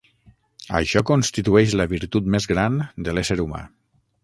[0.79, 3.63] Això constitueix la virtut més gran de l'ésser humà.